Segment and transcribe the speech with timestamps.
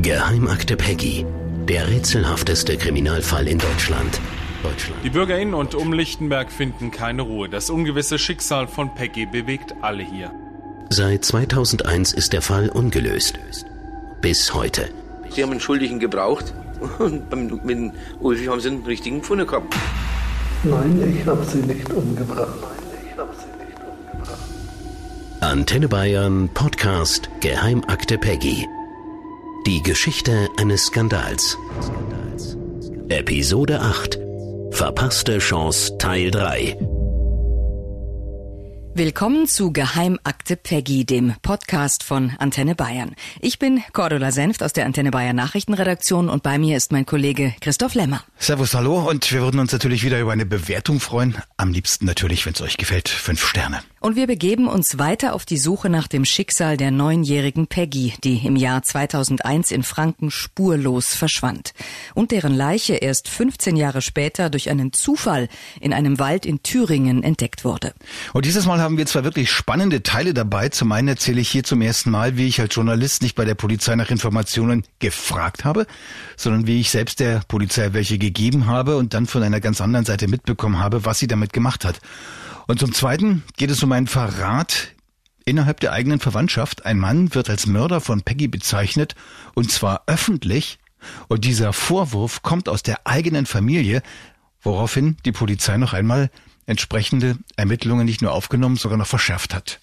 [0.00, 1.26] Geheimakte Peggy.
[1.66, 4.20] Der rätselhafteste Kriminalfall in Deutschland.
[4.62, 5.02] Deutschland.
[5.02, 7.48] Die BürgerInnen und um Lichtenberg finden keine Ruhe.
[7.48, 10.30] Das ungewisse Schicksal von Peggy bewegt alle hier.
[10.90, 13.40] Seit 2001 ist der Fall ungelöst.
[14.20, 14.88] Bis heute.
[15.30, 16.54] Sie haben einen Schuldigen gebraucht
[17.00, 19.74] und mit Ulfi haben sie einen richtigen gefunden gehabt.
[20.62, 22.54] Nein, ich habe sie nicht umgebracht.
[22.60, 24.38] Nein, ich habe sie nicht umgebracht.
[25.40, 28.64] Antenne Bayern Podcast Geheimakte Peggy.
[29.66, 31.58] Die Geschichte eines Skandals.
[33.08, 34.18] Episode 8.
[34.70, 36.87] Verpasste Chance Teil 3.
[38.98, 43.14] Willkommen zu Geheimakte Peggy, dem Podcast von Antenne Bayern.
[43.40, 47.54] Ich bin Cordula Senft aus der Antenne Bayern Nachrichtenredaktion und bei mir ist mein Kollege
[47.60, 48.24] Christoph Lemmer.
[48.40, 51.36] Servus, hallo und wir würden uns natürlich wieder über eine Bewertung freuen.
[51.56, 53.84] Am liebsten natürlich, wenn es euch gefällt, fünf Sterne.
[54.00, 58.44] Und wir begeben uns weiter auf die Suche nach dem Schicksal der neunjährigen Peggy, die
[58.46, 61.72] im Jahr 2001 in Franken spurlos verschwand
[62.14, 65.48] und deren Leiche erst 15 Jahre später durch einen Zufall
[65.80, 67.92] in einem Wald in Thüringen entdeckt wurde.
[68.32, 70.70] Und dieses Mal haben wir zwar wirklich spannende Teile dabei.
[70.70, 73.54] Zum einen erzähle ich hier zum ersten Mal, wie ich als Journalist nicht bei der
[73.54, 75.86] Polizei nach Informationen gefragt habe,
[76.38, 80.06] sondern wie ich selbst der Polizei welche gegeben habe und dann von einer ganz anderen
[80.06, 82.00] Seite mitbekommen habe, was sie damit gemacht hat.
[82.66, 84.94] Und zum Zweiten geht es um einen Verrat
[85.44, 86.86] innerhalb der eigenen Verwandtschaft.
[86.86, 89.14] Ein Mann wird als Mörder von Peggy bezeichnet,
[89.52, 90.78] und zwar öffentlich.
[91.28, 94.00] Und dieser Vorwurf kommt aus der eigenen Familie,
[94.62, 96.30] woraufhin die Polizei noch einmal
[96.68, 99.80] entsprechende Ermittlungen nicht nur aufgenommen, sogar noch verschärft hat.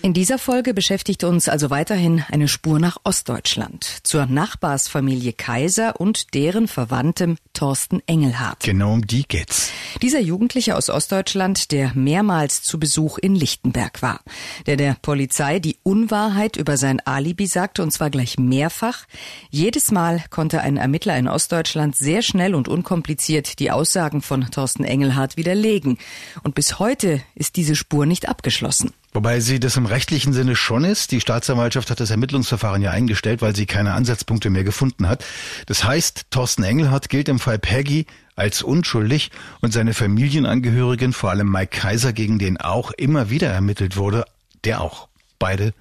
[0.00, 6.34] In dieser Folge beschäftigt uns also weiterhin eine Spur nach Ostdeutschland, zur Nachbarsfamilie Kaiser und
[6.34, 8.62] deren Verwandtem Thorsten Engelhardt.
[8.62, 9.72] Genau um die geht's.
[10.00, 14.20] Dieser Jugendliche aus Ostdeutschland, der mehrmals zu Besuch in Lichtenberg war,
[14.66, 19.04] der der Polizei die Unwahrheit über sein Alibi sagte und zwar gleich mehrfach.
[19.50, 24.84] Jedes Mal konnte ein Ermittler in Ostdeutschland sehr schnell und unkompliziert die Aussagen von Thorsten
[24.84, 25.98] Engelhardt widerlegen.
[26.44, 28.92] Und bis heute ist diese Spur nicht abgeschlossen.
[29.18, 31.10] Wobei sie das im rechtlichen Sinne schon ist.
[31.10, 35.24] Die Staatsanwaltschaft hat das Ermittlungsverfahren ja eingestellt, weil sie keine Ansatzpunkte mehr gefunden hat.
[35.66, 41.50] Das heißt, Thorsten Engelhardt gilt im Fall Peggy als unschuldig und seine Familienangehörigen, vor allem
[41.50, 44.24] Mike Kaiser, gegen den auch immer wieder ermittelt wurde,
[44.62, 45.08] der auch.
[45.40, 45.74] Beide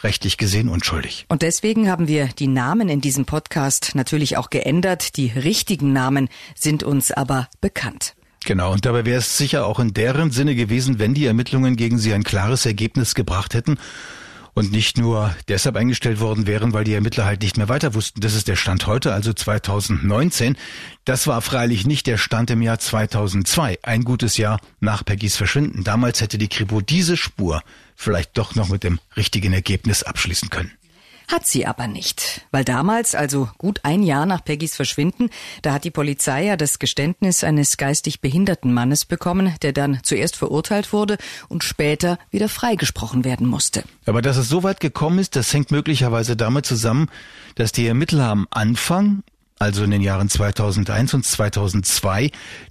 [0.00, 1.24] rechtlich gesehen unschuldig.
[1.30, 5.16] Und deswegen haben wir die Namen in diesem Podcast natürlich auch geändert.
[5.16, 8.14] Die richtigen Namen sind uns aber bekannt.
[8.44, 11.98] Genau, und dabei wäre es sicher auch in deren Sinne gewesen, wenn die Ermittlungen gegen
[11.98, 13.78] sie ein klares Ergebnis gebracht hätten
[14.58, 18.20] und nicht nur deshalb eingestellt worden wären, weil die Ermittler halt nicht mehr weiter wussten.
[18.20, 20.56] Das ist der Stand heute, also 2019.
[21.04, 25.84] Das war freilich nicht der Stand im Jahr 2002, ein gutes Jahr nach Peggys Verschwinden.
[25.84, 27.62] Damals hätte die Kripo diese Spur
[27.94, 30.72] vielleicht doch noch mit dem richtigen Ergebnis abschließen können.
[31.28, 32.46] Hat sie aber nicht.
[32.50, 35.28] Weil damals, also gut ein Jahr nach Peggys Verschwinden,
[35.60, 40.36] da hat die Polizei ja das Geständnis eines geistig behinderten Mannes bekommen, der dann zuerst
[40.36, 41.18] verurteilt wurde
[41.48, 43.84] und später wieder freigesprochen werden musste.
[44.06, 47.10] Aber dass es so weit gekommen ist, das hängt möglicherweise damit zusammen,
[47.56, 49.22] dass die Ermittler am Anfang
[49.58, 52.30] also in den Jahren 2001 und 2002,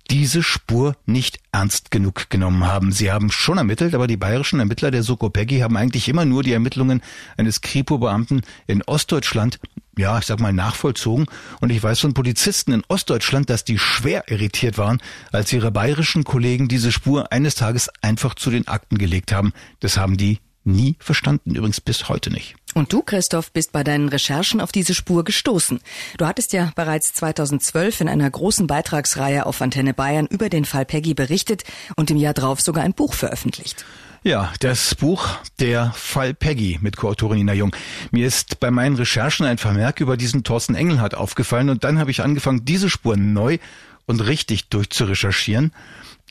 [0.10, 2.92] diese Spur nicht ernst genug genommen haben.
[2.92, 6.44] Sie haben schon ermittelt, aber die bayerischen Ermittler der Soko Peggy haben eigentlich immer nur
[6.44, 7.02] die Ermittlungen
[7.38, 9.60] eines Kripo-Beamten in Ostdeutschland
[9.98, 11.26] ja, ich sag mal, nachvollzogen.
[11.60, 16.24] Und ich weiß von Polizisten in Ostdeutschland, dass die schwer irritiert waren, als ihre bayerischen
[16.24, 19.54] Kollegen diese Spur eines Tages einfach zu den Akten gelegt haben.
[19.80, 22.56] Das haben die nie verstanden, übrigens bis heute nicht.
[22.74, 25.80] Und du, Christoph, bist bei deinen Recherchen auf diese Spur gestoßen.
[26.18, 30.86] Du hattest ja bereits 2012 in einer großen Beitragsreihe auf Antenne Bayern über den Fall
[30.86, 31.64] Peggy berichtet
[31.96, 33.86] und im Jahr drauf sogar ein Buch veröffentlicht.
[34.24, 35.30] Ja, das Buch
[35.60, 37.76] Der Fall Peggy mit Co-Autorin Nina Jung.
[38.12, 42.12] Mir ist bei meinen Recherchen ein Vermerk über diesen Thorsten Engelhardt aufgefallen und dann habe
[42.12, 43.58] ich angefangen, diese Spur neu
[44.06, 45.72] und richtig durchzurecherchieren.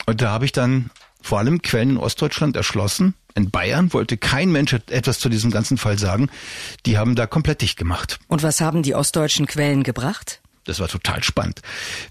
[0.05, 3.15] Und da habe ich dann vor allem Quellen in Ostdeutschland erschlossen.
[3.37, 6.29] In Bayern wollte kein Mensch etwas zu diesem ganzen Fall sagen.
[6.87, 8.17] Die haben da komplett dicht gemacht.
[8.27, 10.41] Und was haben die ostdeutschen Quellen gebracht?
[10.63, 11.61] Das war total spannend.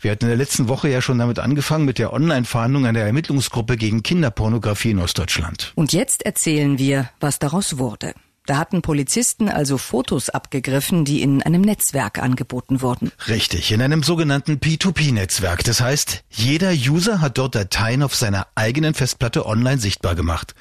[0.00, 3.76] Wir hatten in der letzten Woche ja schon damit angefangen mit der Online-Fahndung einer Ermittlungsgruppe
[3.76, 5.72] gegen Kinderpornografie in Ostdeutschland.
[5.74, 8.14] Und jetzt erzählen wir, was daraus wurde.
[8.46, 13.10] Da hatten Polizisten also Fotos abgegriffen, die in einem Netzwerk angeboten wurden.
[13.26, 15.64] Richtig, in einem sogenannten P2P-Netzwerk.
[15.64, 20.54] Das heißt, jeder User hat dort Dateien auf seiner eigenen Festplatte online sichtbar gemacht.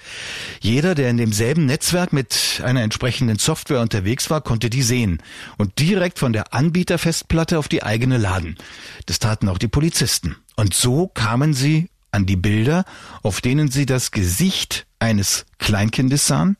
[0.62, 5.22] Jeder, der in demselben Netzwerk mit einer entsprechenden Software unterwegs war, konnte die sehen
[5.58, 8.58] und direkt von der Anbieterfestplatte auf die eigene laden.
[9.06, 10.38] Das taten auch die Polizisten.
[10.56, 12.86] Und so kamen sie an die Bilder,
[13.22, 16.58] auf denen sie das Gesicht eines Kleinkindes sahen,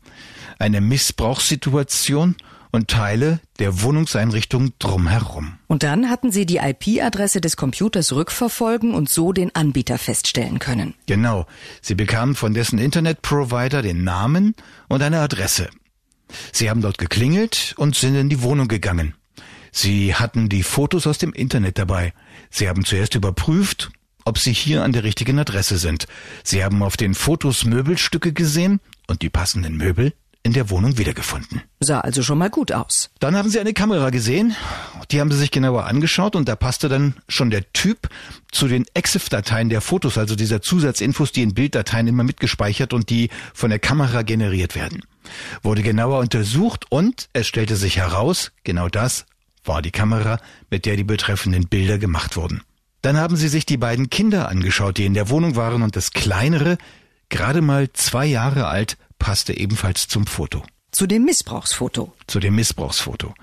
[0.60, 2.36] eine Missbrauchssituation
[2.76, 5.58] und Teile der Wohnungseinrichtung drumherum.
[5.68, 10.94] Und dann hatten sie die IP-Adresse des Computers rückverfolgen und so den Anbieter feststellen können.
[11.06, 11.48] Genau.
[11.82, 14.56] Sie bekamen von dessen Internetprovider den Namen
[14.90, 15.70] und eine Adresse.
[16.52, 19.16] Sie haben dort geklingelt und sind in die Wohnung gegangen.
[19.72, 22.14] Sie hatten die Fotos aus dem Internet dabei.
[22.50, 23.92] Sie haben zuerst überprüft,
[24.26, 26.08] ob sie hier an der richtigen Adresse sind.
[26.44, 30.14] Sie haben auf den Fotos Möbelstücke gesehen und die passenden Möbel
[30.46, 31.64] in der Wohnung wiedergefunden.
[31.80, 33.10] Sah also schon mal gut aus.
[33.20, 34.56] Dann haben sie eine Kamera gesehen,
[35.10, 38.10] die haben sie sich genauer angeschaut und da passte dann schon der Typ
[38.52, 43.30] zu den EXIF-Dateien der Fotos, also dieser Zusatzinfos, die in Bilddateien immer mitgespeichert und die
[43.56, 45.02] von der Kamera generiert werden.
[45.64, 49.26] Wurde genauer untersucht und es stellte sich heraus, genau das
[49.64, 50.40] war die Kamera,
[50.70, 52.62] mit der die betreffenden Bilder gemacht wurden.
[53.06, 56.10] Dann haben sie sich die beiden Kinder angeschaut, die in der Wohnung waren und das
[56.10, 56.80] kleinere,
[57.30, 60.64] gerade mal zwei Jahre alt, passte ebenfalls zum Foto.
[60.90, 62.16] Zu dem Missbrauchsfoto.
[62.26, 63.36] Zu dem Missbrauchsfoto.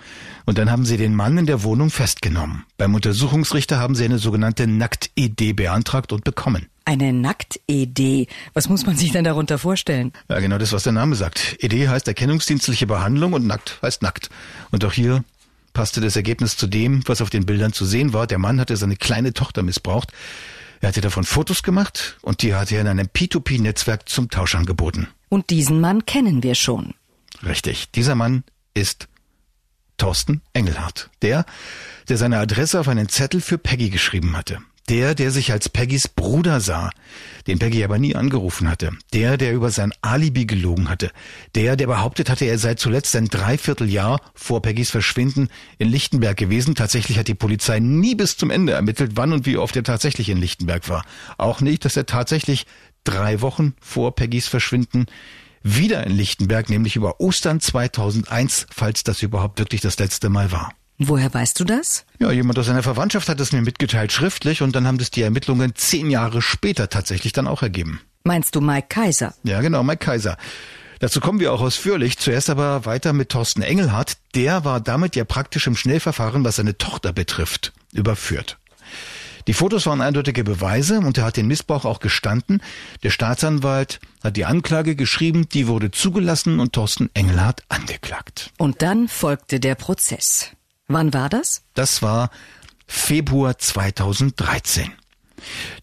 [0.47, 2.65] Und dann haben sie den Mann in der Wohnung festgenommen.
[2.77, 6.67] Beim Untersuchungsrichter haben sie eine sogenannte Nackt-ED beantragt und bekommen.
[6.85, 8.27] Eine Nackt-ED.
[8.55, 10.13] Was muss man sich denn darunter vorstellen?
[10.29, 11.63] Ja, genau das, was der Name sagt.
[11.63, 14.29] ED heißt erkennungsdienstliche Behandlung und nackt heißt nackt.
[14.73, 15.23] Und auch hier
[15.73, 18.27] passte das Ergebnis zu dem, was auf den Bildern zu sehen war.
[18.27, 20.13] Der Mann hatte seine kleine Tochter missbraucht.
[20.81, 25.09] Er hatte davon Fotos gemacht und die hat er in einem P2P-Netzwerk zum Tausch angeboten.
[25.29, 26.95] Und diesen Mann kennen wir schon.
[27.45, 27.91] Richtig.
[27.93, 29.09] Dieser Mann ist
[29.97, 31.11] Thorsten Engelhardt.
[31.23, 31.47] Der,
[32.09, 34.59] der seine Adresse auf einen Zettel für Peggy geschrieben hatte.
[34.93, 36.91] Der, der sich als Peggys Bruder sah,
[37.47, 38.91] den Peggy aber nie angerufen hatte.
[39.15, 41.13] Der, der über sein Alibi gelogen hatte.
[41.55, 45.49] Der, der behauptet hatte, er sei zuletzt ein Dreivierteljahr vor Peggys Verschwinden
[45.79, 46.75] in Lichtenberg gewesen.
[46.75, 50.29] Tatsächlich hat die Polizei nie bis zum Ende ermittelt, wann und wie oft er tatsächlich
[50.29, 51.07] in Lichtenberg war.
[51.39, 52.67] Auch nicht, dass er tatsächlich
[53.03, 55.07] drei Wochen vor Peggys Verschwinden
[55.63, 60.75] wieder in Lichtenberg, nämlich über Ostern 2001, falls das überhaupt wirklich das letzte Mal war.
[61.09, 62.05] Woher weißt du das?
[62.19, 65.23] Ja, jemand aus seiner Verwandtschaft hat es mir mitgeteilt schriftlich und dann haben das die
[65.23, 68.01] Ermittlungen zehn Jahre später tatsächlich dann auch ergeben.
[68.25, 69.35] Meinst du Mike Kaiser?
[69.43, 70.37] Ja, genau, Mike Kaiser.
[71.01, 72.19] Dazu kommen wir auch ausführlich.
[72.19, 74.19] Zuerst aber weiter mit Thorsten Engelhardt.
[74.37, 78.59] Der war damit ja praktisch im Schnellverfahren, was seine Tochter betrifft, überführt.
[79.49, 82.63] Die Fotos waren eindeutige Beweise und er hat den Missbrauch auch gestanden.
[83.03, 88.53] Der Staatsanwalt hat die Anklage geschrieben, die wurde zugelassen und Thorsten Engelhardt angeklagt.
[88.59, 90.53] Und dann folgte der Prozess.
[90.93, 91.63] Wann war das?
[91.75, 92.31] Das war
[92.87, 94.93] Februar 2013.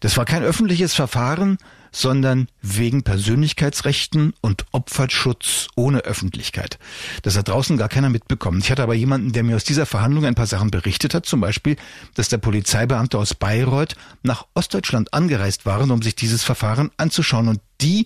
[0.00, 1.58] Das war kein öffentliches Verfahren,
[1.92, 6.78] sondern wegen Persönlichkeitsrechten und Opferschutz ohne Öffentlichkeit.
[7.22, 8.60] Das hat draußen gar keiner mitbekommen.
[8.60, 11.40] Ich hatte aber jemanden, der mir aus dieser Verhandlung ein paar Sachen berichtet hat, zum
[11.40, 11.76] Beispiel,
[12.14, 17.48] dass der Polizeibeamte aus Bayreuth nach Ostdeutschland angereist waren, um sich dieses Verfahren anzuschauen.
[17.48, 18.04] Und die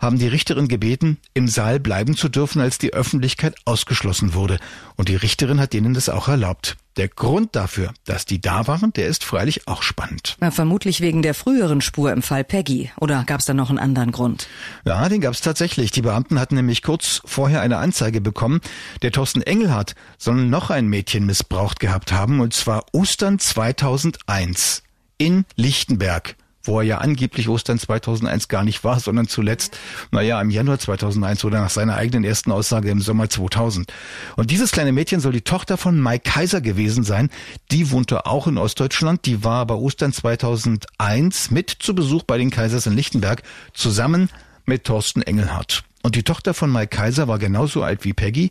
[0.00, 4.58] haben die Richterin gebeten, im Saal bleiben zu dürfen, als die Öffentlichkeit ausgeschlossen wurde.
[4.96, 6.76] Und die Richterin hat denen das auch erlaubt.
[6.96, 10.36] Der Grund dafür, dass die da waren, der ist freilich auch spannend.
[10.40, 12.90] Na, vermutlich wegen der früheren Spur im Fall Peggy.
[12.98, 14.48] Oder gab es da noch einen anderen Grund?
[14.84, 15.92] Ja, den gab es tatsächlich.
[15.92, 18.60] Die Beamten hatten nämlich kurz vorher eine Anzeige bekommen.
[19.02, 24.82] Der Thorsten Engelhardt soll noch ein Mädchen missbraucht gehabt haben, und zwar Ostern 2001
[25.16, 29.78] in Lichtenberg wo er ja angeblich Ostern 2001 gar nicht war, sondern zuletzt,
[30.10, 33.92] naja, im Januar 2001 oder nach seiner eigenen ersten Aussage im Sommer 2000.
[34.36, 37.30] Und dieses kleine Mädchen soll die Tochter von Mike Kaiser gewesen sein.
[37.70, 39.26] Die wohnte auch in Ostdeutschland.
[39.26, 44.28] Die war bei Ostern 2001 mit zu Besuch bei den Kaisers in Lichtenberg zusammen
[44.66, 45.84] mit Thorsten Engelhardt.
[46.02, 48.50] Und die Tochter von Mike Kaiser war genauso alt wie Peggy.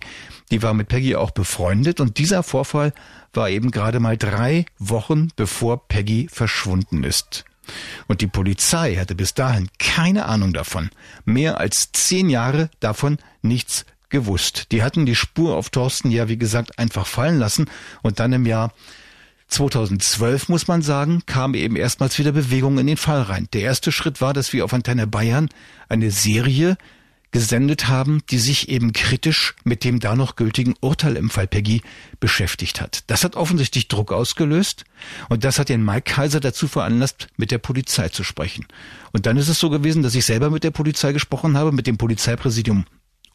[0.51, 1.99] Die war mit Peggy auch befreundet.
[1.99, 2.93] Und dieser Vorfall
[3.33, 7.45] war eben gerade mal drei Wochen bevor Peggy verschwunden ist.
[8.07, 10.89] Und die Polizei hatte bis dahin keine Ahnung davon.
[11.25, 14.71] Mehr als zehn Jahre davon nichts gewusst.
[14.71, 17.69] Die hatten die Spur auf Thorsten ja, wie gesagt, einfach fallen lassen.
[18.01, 18.73] Und dann im Jahr
[19.49, 23.47] 2012, muss man sagen, kam eben erstmals wieder Bewegung in den Fall rein.
[23.53, 25.49] Der erste Schritt war, dass wir auf Antenne Bayern
[25.89, 26.77] eine Serie
[27.31, 31.81] gesendet haben, die sich eben kritisch mit dem da noch gültigen Urteil im Fall Peggy
[32.19, 33.03] beschäftigt hat.
[33.07, 34.86] Das hat offensichtlich Druck ausgelöst
[35.29, 38.65] und das hat den Mike Kaiser dazu veranlasst, mit der Polizei zu sprechen.
[39.12, 41.88] Und dann ist es so gewesen, dass ich selber mit der Polizei gesprochen habe, mit
[41.88, 42.86] dem Polizeipräsidium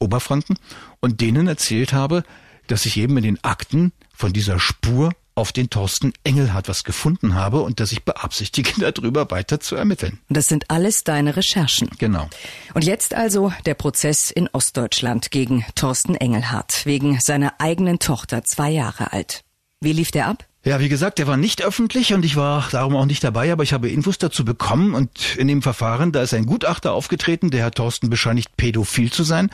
[0.00, 0.58] Oberfranken
[1.00, 2.24] und denen erzählt habe,
[2.66, 7.34] dass ich eben in den Akten von dieser Spur auf den Thorsten Engelhardt was gefunden
[7.34, 10.20] habe und dass ich beabsichtige, darüber weiter zu ermitteln.
[10.28, 11.90] Das sind alles deine Recherchen.
[11.98, 12.28] Genau.
[12.74, 18.70] Und jetzt also der Prozess in Ostdeutschland gegen Thorsten Engelhardt wegen seiner eigenen Tochter, zwei
[18.70, 19.44] Jahre alt.
[19.80, 20.46] Wie lief der ab?
[20.66, 23.64] Ja, wie gesagt, der war nicht öffentlich und ich war darum auch nicht dabei, aber
[23.64, 27.60] ich habe Infos dazu bekommen und in dem Verfahren, da ist ein Gutachter aufgetreten, der
[27.60, 29.50] Herr Thorsten bescheinigt, pädophil zu sein.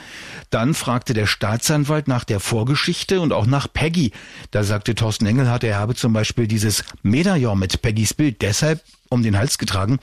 [0.51, 4.13] Dann fragte der Staatsanwalt nach der Vorgeschichte und auch nach Peggy.
[4.53, 9.25] Da sagte Thorsten Engelhardt, er habe zum Beispiel dieses Medaillon mit Peggys Bild deshalb um
[9.25, 9.99] den Hals getragen,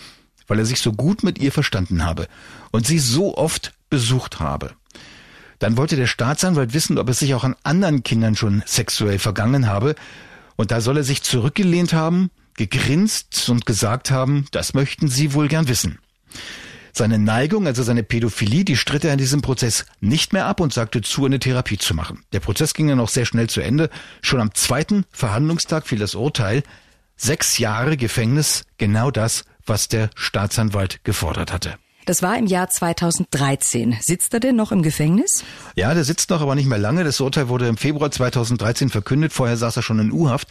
[0.48, 2.28] weil er sich so gut mit ihr verstanden habe
[2.72, 4.72] und sie so oft besucht habe.
[5.60, 9.68] Dann wollte der Staatsanwalt wissen, ob es sich auch an anderen Kindern schon sexuell vergangen
[9.68, 9.96] habe.
[10.58, 15.48] Und da soll er sich zurückgelehnt haben, gegrinst und gesagt haben, das möchten Sie wohl
[15.48, 16.00] gern wissen.
[16.92, 20.74] Seine Neigung, also seine Pädophilie, die stritt er in diesem Prozess nicht mehr ab und
[20.74, 22.24] sagte zu, eine Therapie zu machen.
[22.34, 23.92] Der Prozess ging dann auch sehr schnell zu Ende.
[24.24, 26.64] Schon am zweiten Verhandlungstag fiel das Urteil.
[27.16, 31.78] Sechs Jahre Gefängnis, genau das, was der Staatsanwalt gefordert hatte.
[32.08, 33.98] Das war im Jahr 2013.
[34.00, 35.44] Sitzt er denn noch im Gefängnis?
[35.76, 37.04] Ja, der sitzt noch, aber nicht mehr lange.
[37.04, 39.34] Das Urteil wurde im Februar 2013 verkündet.
[39.34, 40.48] Vorher saß er schon in U-Haft.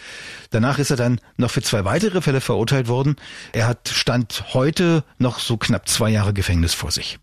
[0.51, 3.17] Danach ist er dann noch für zwei weitere Fälle verurteilt worden.
[3.55, 7.19] Er hat Stand heute noch so knapp zwei Jahre Gefängnis vor sich.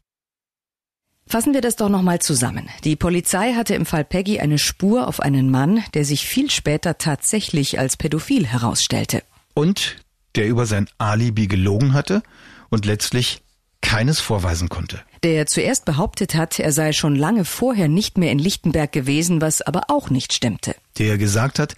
[1.27, 2.69] Fassen wir das doch nochmal zusammen.
[2.83, 6.97] Die Polizei hatte im Fall Peggy eine Spur auf einen Mann, der sich viel später
[6.97, 9.21] tatsächlich als pädophil herausstellte.
[9.53, 9.97] Und
[10.33, 12.23] der über sein Alibi gelogen hatte
[12.71, 13.43] und letztlich
[13.83, 15.01] keines vorweisen konnte.
[15.21, 19.61] Der zuerst behauptet hat, er sei schon lange vorher nicht mehr in Lichtenberg gewesen, was
[19.61, 20.75] aber auch nicht stimmte.
[20.97, 21.75] Der gesagt hat,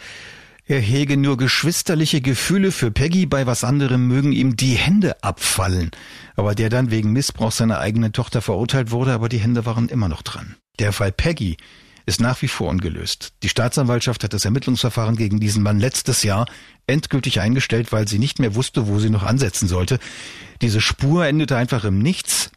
[0.67, 5.91] er hege nur geschwisterliche Gefühle für Peggy, bei was anderem mögen ihm die Hände abfallen.
[6.35, 10.07] Aber der dann wegen Missbrauch seiner eigenen Tochter verurteilt wurde, aber die Hände waren immer
[10.07, 10.55] noch dran.
[10.79, 11.57] Der Fall Peggy
[12.05, 13.33] ist nach wie vor ungelöst.
[13.43, 16.47] Die Staatsanwaltschaft hat das Ermittlungsverfahren gegen diesen Mann letztes Jahr
[16.87, 19.99] endgültig eingestellt, weil sie nicht mehr wusste, wo sie noch ansetzen sollte.
[20.61, 22.51] Diese Spur endete einfach im Nichts,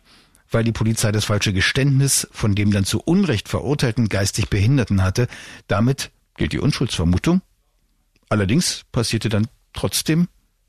[0.50, 5.28] weil die Polizei das falsche Geständnis von dem dann zu Unrecht verurteilten geistig Behinderten hatte.
[5.66, 7.42] Damit gilt die Unschuldsvermutung.
[8.28, 10.28] Allerdings passierte dann trotzdem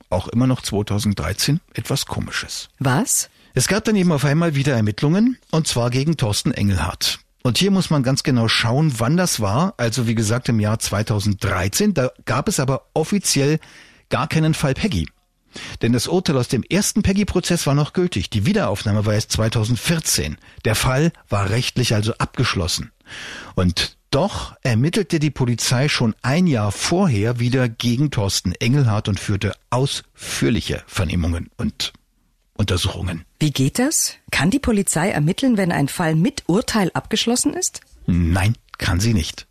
[0.10, 2.70] auch immer noch 2013 etwas Komisches.
[2.80, 3.30] Was?
[3.54, 7.20] Es gab dann eben auf einmal wieder Ermittlungen, und zwar gegen Thorsten Engelhardt.
[7.44, 9.74] Und hier muss man ganz genau schauen, wann das war.
[9.78, 11.94] Also wie gesagt im Jahr 2013.
[11.94, 13.60] Da gab es aber offiziell
[14.10, 15.08] gar keinen Fall Peggy.
[15.82, 18.30] Denn das Urteil aus dem ersten Peggy-Prozess war noch gültig.
[18.30, 20.38] Die Wiederaufnahme war erst 2014.
[20.66, 22.92] Der Fall war rechtlich also abgeschlossen.
[23.56, 29.54] Und doch ermittelte die Polizei schon ein Jahr vorher wieder gegen Thorsten Engelhardt und führte
[29.70, 31.94] ausführliche Vernehmungen und
[32.54, 33.26] Untersuchungen.
[33.40, 34.16] Wie geht das?
[34.32, 37.80] Kann die Polizei ermitteln, wenn ein Fall mit Urteil abgeschlossen ist?
[38.06, 39.48] Nein, kann sie nicht.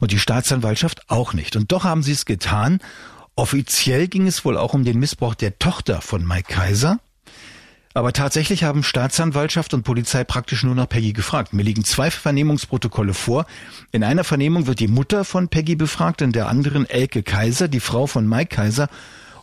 [0.00, 1.54] Und die Staatsanwaltschaft auch nicht.
[1.54, 2.80] Und doch haben sie es getan.
[3.36, 6.98] Offiziell ging es wohl auch um den Missbrauch der Tochter von Mike Kaiser.
[7.94, 11.52] Aber tatsächlich haben Staatsanwaltschaft und Polizei praktisch nur nach Peggy gefragt.
[11.52, 13.46] Mir liegen zwei Vernehmungsprotokolle vor.
[13.92, 17.80] In einer Vernehmung wird die Mutter von Peggy befragt, in der anderen Elke Kaiser, die
[17.80, 18.88] Frau von Mike Kaiser.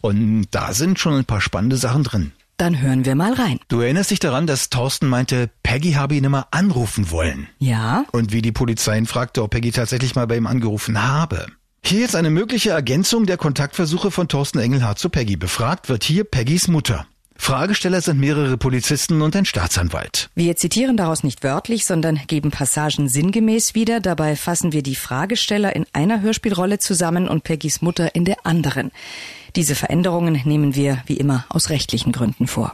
[0.01, 2.31] Und da sind schon ein paar spannende Sachen drin.
[2.57, 3.59] Dann hören wir mal rein.
[3.67, 7.47] Du erinnerst dich daran, dass Thorsten meinte, Peggy habe ihn immer anrufen wollen.
[7.59, 8.05] Ja.
[8.11, 11.45] Und wie die Polizei ihn fragte, ob Peggy tatsächlich mal bei ihm angerufen habe.
[11.85, 15.37] Hier jetzt eine mögliche Ergänzung der Kontaktversuche von Thorsten Engelhardt zu Peggy.
[15.37, 17.05] Befragt wird hier Peggys Mutter.
[17.39, 20.29] Fragesteller sind mehrere Polizisten und ein Staatsanwalt.
[20.33, 23.99] Wir zitieren daraus nicht wörtlich, sondern geben Passagen sinngemäß wieder.
[23.99, 28.91] Dabei fassen wir die Fragesteller in einer Hörspielrolle zusammen und Peggys Mutter in der anderen.
[29.57, 32.73] Diese Veränderungen nehmen wir wie immer aus rechtlichen Gründen vor.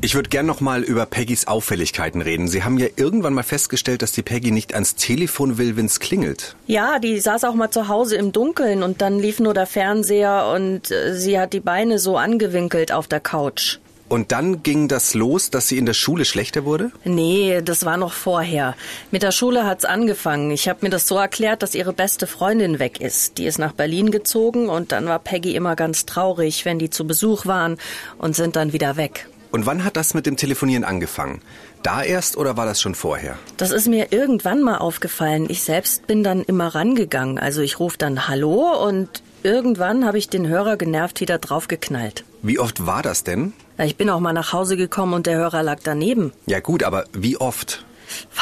[0.00, 2.46] Ich würde gern noch mal über Peggys Auffälligkeiten reden.
[2.46, 6.54] Sie haben ja irgendwann mal festgestellt, dass die Peggy nicht ans Telefon will, wenn's klingelt.
[6.68, 10.52] Ja, die saß auch mal zu Hause im Dunkeln und dann lief nur der Fernseher
[10.54, 13.78] und äh, sie hat die Beine so angewinkelt auf der Couch.
[14.12, 16.92] Und dann ging das los, dass sie in der Schule schlechter wurde?
[17.02, 18.76] Nee, das war noch vorher.
[19.10, 20.50] Mit der Schule hat's angefangen.
[20.50, 23.38] Ich habe mir das so erklärt, dass ihre beste Freundin weg ist.
[23.38, 27.06] Die ist nach Berlin gezogen und dann war Peggy immer ganz traurig, wenn die zu
[27.06, 27.78] Besuch waren
[28.18, 29.30] und sind dann wieder weg.
[29.50, 31.40] Und wann hat das mit dem Telefonieren angefangen?
[31.82, 33.38] Da erst oder war das schon vorher?
[33.56, 35.46] Das ist mir irgendwann mal aufgefallen.
[35.48, 37.38] Ich selbst bin dann immer rangegangen.
[37.38, 42.24] Also ich rufe dann Hallo und irgendwann habe ich den Hörer genervt wieder draufgeknallt.
[42.42, 43.54] Wie oft war das denn?
[43.84, 46.32] Ich bin auch mal nach Hause gekommen und der Hörer lag daneben.
[46.46, 47.84] Ja gut, aber wie oft?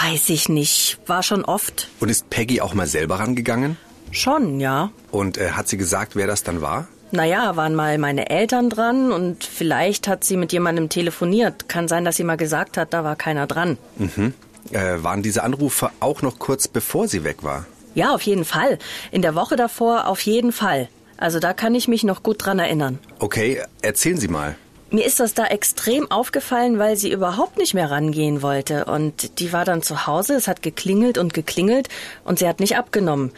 [0.02, 0.98] Weiß ich nicht.
[1.06, 1.88] War schon oft.
[2.00, 3.76] Und ist Peggy auch mal selber rangegangen?
[4.10, 4.90] Schon, ja.
[5.10, 6.88] Und äh, hat sie gesagt, wer das dann war?
[7.12, 11.68] Naja, waren mal meine Eltern dran und vielleicht hat sie mit jemandem telefoniert.
[11.68, 13.78] Kann sein, dass sie mal gesagt hat, da war keiner dran.
[13.98, 14.34] Mhm.
[14.72, 17.66] Äh, waren diese Anrufe auch noch kurz bevor sie weg war?
[17.94, 18.78] Ja, auf jeden Fall.
[19.10, 20.88] In der Woche davor auf jeden Fall.
[21.16, 22.98] Also da kann ich mich noch gut dran erinnern.
[23.18, 24.56] Okay, erzählen Sie mal.
[24.92, 28.86] Mir ist das da extrem aufgefallen, weil sie überhaupt nicht mehr rangehen wollte.
[28.86, 31.88] Und die war dann zu Hause, es hat geklingelt und geklingelt
[32.24, 33.32] und sie hat nicht abgenommen.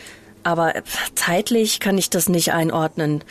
[0.44, 0.75] aber
[1.14, 3.23] zeitlich kann ich das nicht einordnen.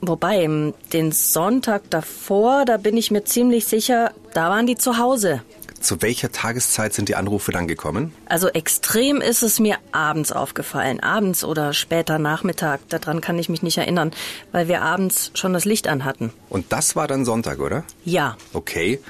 [0.00, 5.42] Wobei, den Sonntag davor, da bin ich mir ziemlich sicher, da waren die zu Hause.
[5.80, 8.12] Zu welcher Tageszeit sind die Anrufe dann gekommen?
[8.26, 11.00] Also extrem ist es mir abends aufgefallen.
[11.00, 12.80] Abends oder später Nachmittag.
[12.88, 14.12] Daran kann ich mich nicht erinnern,
[14.52, 16.32] weil wir abends schon das Licht an hatten.
[16.48, 17.84] Und das war dann Sonntag, oder?
[18.04, 18.36] Ja.
[18.52, 19.00] Okay.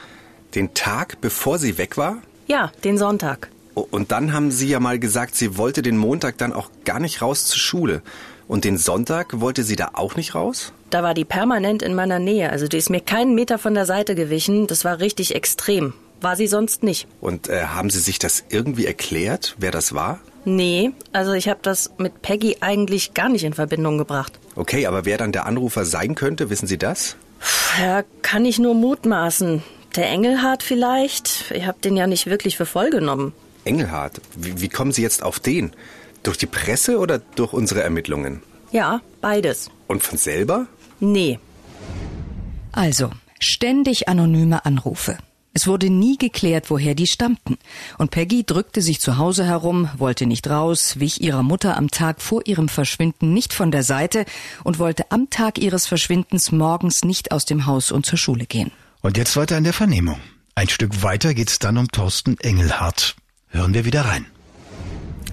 [0.54, 2.18] Den Tag, bevor sie weg war?
[2.46, 3.50] Ja, den Sonntag.
[3.74, 7.20] Und dann haben Sie ja mal gesagt, sie wollte den Montag dann auch gar nicht
[7.20, 8.02] raus zur Schule.
[8.48, 10.72] Und den Sonntag wollte sie da auch nicht raus?
[10.90, 12.50] Da war die permanent in meiner Nähe.
[12.50, 14.66] Also die ist mir keinen Meter von der Seite gewichen.
[14.66, 15.94] Das war richtig extrem.
[16.20, 17.06] War sie sonst nicht.
[17.20, 20.20] Und äh, haben Sie sich das irgendwie erklärt, wer das war?
[20.44, 24.38] Nee, also ich habe das mit Peggy eigentlich gar nicht in Verbindung gebracht.
[24.54, 27.16] Okay, aber wer dann der Anrufer sein könnte, wissen Sie das?
[27.80, 29.62] Ja, kann ich nur mutmaßen.
[29.96, 31.50] Der Engelhardt vielleicht?
[31.50, 33.32] Ich habe den ja nicht wirklich für voll genommen.
[33.64, 35.72] Engelhardt, wie, wie kommen Sie jetzt auf den?
[36.22, 38.42] Durch die Presse oder durch unsere Ermittlungen?
[38.70, 39.70] Ja, beides.
[39.86, 40.66] Und von selber?
[41.00, 41.38] Nee.
[42.72, 45.18] Also, ständig anonyme Anrufe.
[45.56, 47.56] Es wurde nie geklärt, woher die stammten.
[47.96, 52.20] Und Peggy drückte sich zu Hause herum, wollte nicht raus, wich ihrer Mutter am Tag
[52.20, 54.26] vor ihrem Verschwinden nicht von der Seite
[54.64, 58.70] und wollte am Tag ihres Verschwindens morgens nicht aus dem Haus und zur Schule gehen.
[59.00, 60.20] Und jetzt weiter in der Vernehmung.
[60.54, 63.16] Ein Stück weiter geht's dann um Thorsten Engelhardt.
[63.48, 64.26] Hören wir wieder rein.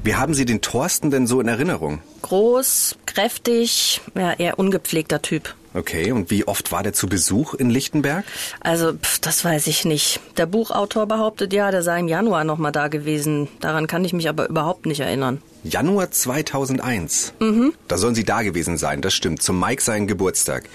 [0.05, 2.01] Wie haben Sie den Thorsten denn so in Erinnerung?
[2.21, 5.53] Groß, kräftig, ja, eher ungepflegter Typ.
[5.73, 8.25] Okay, und wie oft war der zu Besuch in Lichtenberg?
[8.59, 10.19] Also, pf, das weiß ich nicht.
[10.37, 13.47] Der Buchautor behauptet ja, der sei im Januar noch mal da gewesen.
[13.59, 15.41] Daran kann ich mich aber überhaupt nicht erinnern.
[15.63, 17.33] Januar 2001?
[17.39, 17.73] Mhm.
[17.87, 19.41] Da sollen Sie da gewesen sein, das stimmt.
[19.41, 20.69] Zum Mike seinen Geburtstag.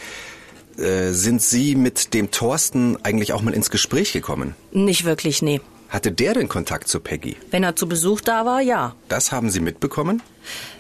[0.79, 4.55] Äh, sind Sie mit dem Thorsten eigentlich auch mal ins Gespräch gekommen?
[4.73, 5.61] Nicht wirklich, nee.
[5.89, 7.37] Hatte der denn Kontakt zu Peggy?
[7.51, 8.95] Wenn er zu Besuch da war, ja.
[9.09, 10.23] Das haben Sie mitbekommen?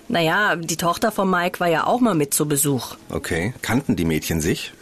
[0.08, 2.96] Naja, die Tochter von Mike war ja auch mal mit zu Besuch.
[3.10, 3.52] Okay.
[3.60, 4.72] Kannten die Mädchen sich?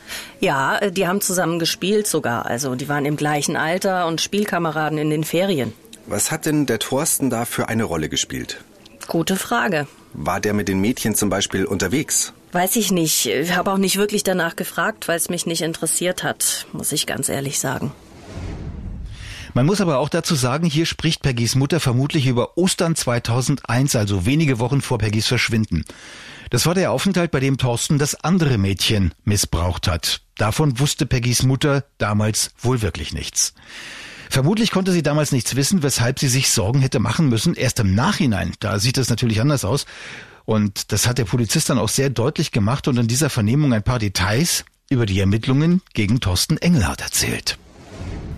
[0.40, 2.46] Ja, äh, die haben zusammen gespielt sogar.
[2.46, 5.72] Also die waren im gleichen Alter und Spielkameraden in den Ferien.
[6.06, 8.62] Was hat denn der Thorsten da für eine Rolle gespielt?
[9.08, 9.88] Gute Frage.
[10.12, 12.32] War der mit den Mädchen zum Beispiel unterwegs?
[12.52, 13.26] Weiß ich nicht.
[13.26, 17.06] Ich habe auch nicht wirklich danach gefragt, weil es mich nicht interessiert hat, muss ich
[17.06, 17.92] ganz ehrlich sagen.
[19.56, 24.26] Man muss aber auch dazu sagen, hier spricht Peggys Mutter vermutlich über Ostern 2001, also
[24.26, 25.86] wenige Wochen vor Peggys Verschwinden.
[26.50, 30.20] Das war der Aufenthalt, bei dem Thorsten das andere Mädchen missbraucht hat.
[30.36, 33.54] Davon wusste Peggys Mutter damals wohl wirklich nichts.
[34.28, 37.54] Vermutlich konnte sie damals nichts wissen, weshalb sie sich Sorgen hätte machen müssen.
[37.54, 39.86] Erst im Nachhinein, da sieht es natürlich anders aus.
[40.44, 43.82] Und das hat der Polizist dann auch sehr deutlich gemacht und in dieser Vernehmung ein
[43.82, 47.56] paar Details über die Ermittlungen gegen Thorsten Engelhardt erzählt.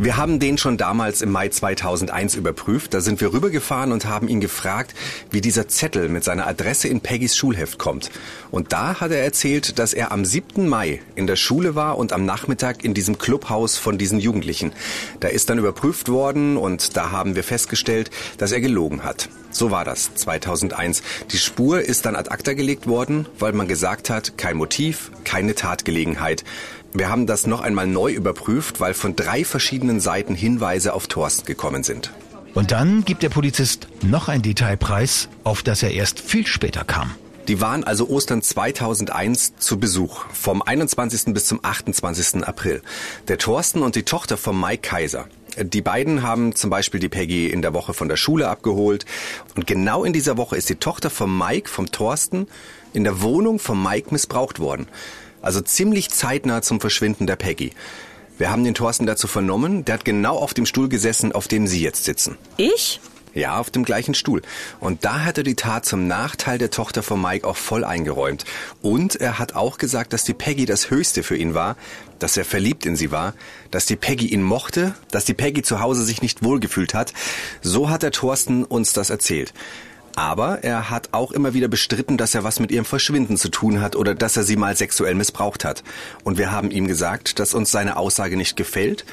[0.00, 2.94] Wir haben den schon damals im Mai 2001 überprüft.
[2.94, 4.94] Da sind wir rübergefahren und haben ihn gefragt,
[5.32, 8.12] wie dieser Zettel mit seiner Adresse in Peggys Schulheft kommt.
[8.52, 10.68] Und da hat er erzählt, dass er am 7.
[10.68, 14.72] Mai in der Schule war und am Nachmittag in diesem Clubhaus von diesen Jugendlichen.
[15.18, 19.28] Da ist dann überprüft worden und da haben wir festgestellt, dass er gelogen hat.
[19.50, 21.02] So war das 2001.
[21.32, 25.56] Die Spur ist dann ad acta gelegt worden, weil man gesagt hat, kein Motiv, keine
[25.56, 26.44] Tatgelegenheit.
[26.92, 31.44] Wir haben das noch einmal neu überprüft, weil von drei verschiedenen Seiten Hinweise auf Thorsten
[31.44, 32.12] gekommen sind.
[32.55, 37.14] Und dann gibt der Polizist noch ein Detailpreis, auf das er erst viel später kam.
[37.46, 41.33] Die waren also Ostern 2001 zu Besuch, vom 21.
[41.35, 42.44] bis zum 28.
[42.46, 42.83] April.
[43.29, 45.29] Der Thorsten und die Tochter von Mike Kaiser.
[45.59, 49.07] Die beiden haben zum Beispiel die Peggy in der Woche von der Schule abgeholt.
[49.57, 52.48] Und genau in dieser Woche ist die Tochter von Mike, vom Thorsten,
[52.92, 54.87] in der Wohnung von Mike missbraucht worden.
[55.42, 57.72] Also ziemlich zeitnah zum Verschwinden der Peggy.
[58.38, 59.85] Wir haben den Thorsten dazu vernommen.
[59.85, 62.38] Der hat genau auf dem Stuhl gesessen, auf dem Sie jetzt sitzen.
[62.57, 63.01] Ich?
[63.35, 64.42] Ja, auf dem gleichen Stuhl.
[64.81, 68.44] Und da hat er die Tat zum Nachteil der Tochter von Mike auch voll eingeräumt.
[68.83, 71.77] Und er hat auch gesagt, dass die Peggy das Höchste für ihn war,
[72.18, 73.35] dass er verliebt in sie war,
[73.70, 77.12] dass die Peggy ihn mochte, dass die Peggy zu Hause sich nicht wohlgefühlt hat.
[77.61, 79.53] So hat der Thorsten uns das erzählt.
[80.18, 83.81] Aber er hat auch immer wieder bestritten, dass er was mit ihrem Verschwinden zu tun
[83.81, 85.85] hat oder dass er sie mal sexuell missbraucht hat.
[86.24, 89.04] Und wir haben ihm gesagt, dass uns seine Aussage nicht gefällt,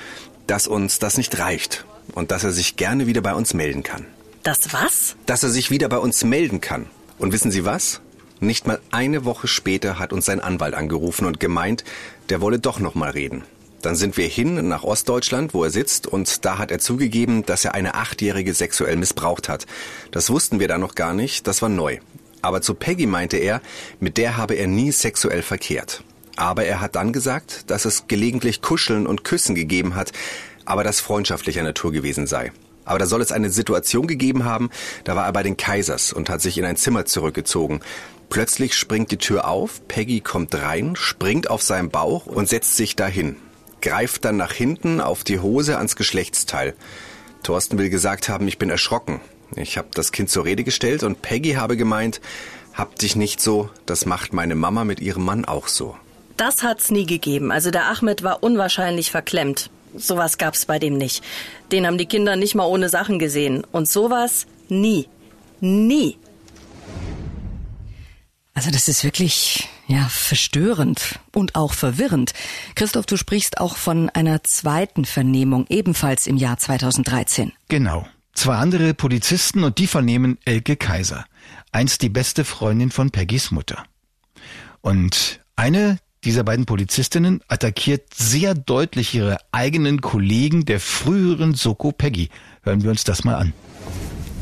[0.48, 4.08] dass uns das nicht reicht und dass er sich gerne wieder bei uns melden kann.
[4.42, 5.16] Das was?
[5.28, 6.88] Dass er sich wieder bei uns melden kann.
[7.20, 8.02] Und wissen Sie was?
[8.40, 11.84] Nicht mal eine Woche später hat uns sein Anwalt angerufen und gemeint,
[12.30, 13.44] der wolle doch noch mal reden.
[13.86, 17.66] Dann sind wir hin nach Ostdeutschland, wo er sitzt, und da hat er zugegeben, dass
[17.66, 19.68] er eine Achtjährige sexuell missbraucht hat.
[20.10, 22.00] Das wussten wir da noch gar nicht, das war neu.
[22.42, 23.62] Aber zu Peggy meinte er,
[24.00, 26.04] mit der habe er nie sexuell verkehrt.
[26.36, 30.14] Aber er hat dann gesagt, dass es gelegentlich Kuscheln und Küssen gegeben hat,
[30.66, 32.52] aber das freundschaftlicher Natur gewesen sei.
[32.86, 34.72] Aber da soll es eine Situation gegeben haben,
[35.04, 37.82] da war er bei den Kaisers und hat sich in ein Zimmer zurückgezogen.
[38.30, 42.96] Plötzlich springt die Tür auf, Peggy kommt rein, springt auf seinen Bauch und setzt sich
[42.96, 43.36] dahin.
[43.86, 46.74] Greift dann nach hinten auf die Hose ans Geschlechtsteil.
[47.44, 49.22] Thorsten will gesagt haben, ich bin erschrocken.
[49.56, 52.20] Ich habe das Kind zur Rede gestellt und Peggy habe gemeint,
[52.74, 55.96] hab dich nicht so, das macht meine Mama mit ihrem Mann auch so.
[56.36, 57.52] Das hat's nie gegeben.
[57.52, 59.70] Also der Ahmed war unwahrscheinlich verklemmt.
[59.96, 61.24] Sowas gab's bei dem nicht.
[61.72, 63.68] Den haben die Kinder nicht mal ohne Sachen gesehen.
[63.72, 65.08] Und sowas nie.
[65.62, 66.18] Nie.
[68.56, 72.34] Also das ist wirklich, ja, verstörend und auch verwirrend.
[72.76, 77.52] Christoph, du sprichst auch von einer zweiten Vernehmung, ebenfalls im Jahr 2013.
[77.68, 78.08] Genau.
[78.34, 81.26] Zwei andere Polizisten und die vernehmen Elke Kaiser,
[81.74, 83.84] einst die beste Freundin von Peggys Mutter.
[84.80, 92.30] Und eine dieser beiden Polizistinnen attackiert sehr deutlich ihre eigenen Kollegen der früheren Soko Peggy.
[92.64, 93.54] Hören wir uns das mal an.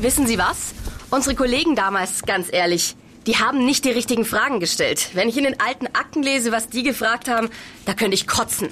[0.00, 0.72] Wissen Sie was?
[1.10, 5.10] Unsere Kollegen damals, ganz ehrlich, die haben nicht die richtigen Fragen gestellt.
[5.14, 7.48] Wenn ich in den alten Akten lese, was die gefragt haben,
[7.86, 8.68] da könnte ich kotzen.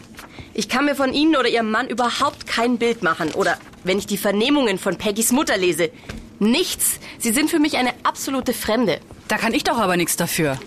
[0.54, 3.32] Ich kann mir von Ihnen oder Ihrem Mann überhaupt kein Bild machen.
[3.32, 5.90] Oder wenn ich die Vernehmungen von Peggys Mutter lese.
[6.38, 6.98] Nichts.
[7.18, 9.00] Sie sind für mich eine absolute Fremde.
[9.28, 10.58] Da kann ich doch aber nichts dafür.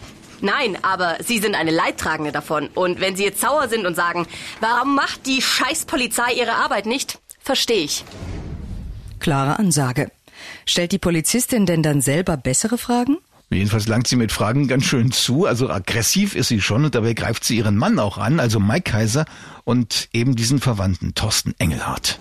[0.41, 2.69] Nein, aber Sie sind eine Leidtragende davon.
[2.73, 4.27] Und wenn Sie jetzt sauer sind und sagen,
[4.59, 8.03] warum macht die Scheißpolizei ihre Arbeit nicht, verstehe ich.
[9.19, 10.11] Klare Ansage.
[10.65, 13.17] Stellt die Polizistin denn dann selber bessere Fragen?
[13.55, 15.45] Jedenfalls langt sie mit Fragen ganz schön zu.
[15.45, 18.91] Also aggressiv ist sie schon und dabei greift sie ihren Mann auch an, also Mike
[18.91, 19.25] Kaiser
[19.63, 22.19] und eben diesen Verwandten Thorsten Engelhardt.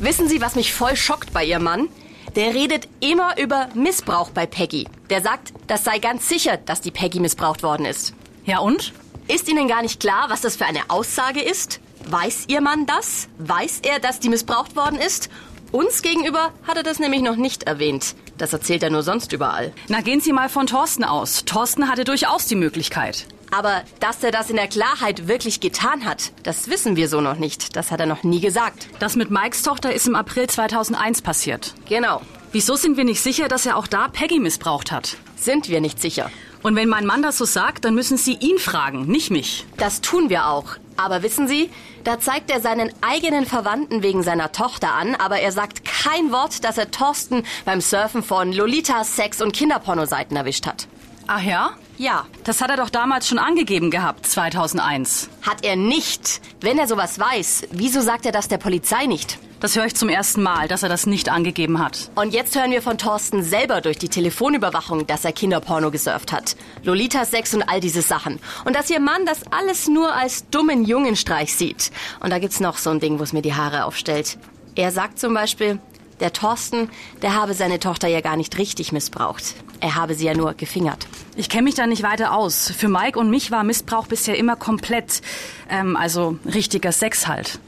[0.00, 1.88] Wissen Sie, was mich voll schockt bei Ihrem Mann?
[2.36, 4.88] Der redet immer über Missbrauch bei Peggy.
[5.08, 8.12] Der sagt, das sei ganz sicher, dass die Peggy missbraucht worden ist.
[8.44, 8.92] Ja und?
[9.28, 11.80] Ist Ihnen gar nicht klar, was das für eine Aussage ist?
[12.08, 13.28] Weiß Ihr Mann das?
[13.38, 15.30] Weiß er, dass die missbraucht worden ist?
[15.70, 18.14] Uns gegenüber hat er das nämlich noch nicht erwähnt.
[18.38, 19.72] Das erzählt er nur sonst überall.
[19.88, 21.44] Na, gehen Sie mal von Thorsten aus.
[21.44, 23.26] Thorsten hatte durchaus die Möglichkeit.
[23.50, 27.36] Aber dass er das in der Klarheit wirklich getan hat, das wissen wir so noch
[27.36, 27.76] nicht.
[27.76, 28.88] Das hat er noch nie gesagt.
[28.98, 31.74] Das mit Mikes Tochter ist im April 2001 passiert.
[31.88, 32.20] Genau.
[32.50, 35.16] Wieso sind wir nicht sicher, dass er auch da Peggy missbraucht hat?
[35.36, 36.30] Sind wir nicht sicher.
[36.64, 39.66] Und wenn mein Mann das so sagt, dann müssen Sie ihn fragen, nicht mich.
[39.76, 40.76] Das tun wir auch.
[40.96, 41.68] Aber wissen Sie,
[42.04, 46.64] da zeigt er seinen eigenen Verwandten wegen seiner Tochter an, aber er sagt kein Wort,
[46.64, 50.88] dass er Thorsten beim Surfen von Lolita, Sex und Kinderpornoseiten erwischt hat.
[51.26, 51.72] Ach ja?
[51.98, 52.24] Ja.
[52.44, 55.28] Das hat er doch damals schon angegeben gehabt, 2001.
[55.42, 56.40] Hat er nicht.
[56.62, 59.38] Wenn er sowas weiß, wieso sagt er das der Polizei nicht?
[59.64, 62.10] Das höre ich zum ersten Mal, dass er das nicht angegeben hat.
[62.16, 66.54] Und jetzt hören wir von Thorsten selber durch die Telefonüberwachung, dass er Kinderporno gesurft hat.
[66.82, 68.40] Lolita Sex und all diese Sachen.
[68.66, 71.92] Und dass ihr Mann das alles nur als dummen Jungenstreich sieht.
[72.20, 74.36] Und da gibt's noch so ein Ding, wo es mir die Haare aufstellt.
[74.74, 75.78] Er sagt zum Beispiel,
[76.20, 76.90] der Thorsten,
[77.22, 79.54] der habe seine Tochter ja gar nicht richtig missbraucht.
[79.80, 81.06] Er habe sie ja nur gefingert.
[81.36, 82.70] Ich kenne mich da nicht weiter aus.
[82.76, 85.22] Für Mike und mich war Missbrauch bisher immer komplett.
[85.70, 87.58] Ähm, also richtiger Sex halt.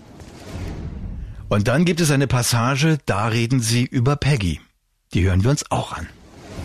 [1.48, 4.60] Und dann gibt es eine Passage, da reden sie über Peggy.
[5.14, 6.08] Die hören wir uns auch an.